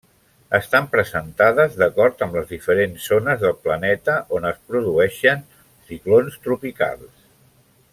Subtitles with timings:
[0.59, 5.47] Estan presentades d'acord amb les diferents zones del planeta on es produeixen
[5.93, 7.27] ciclons tropicals.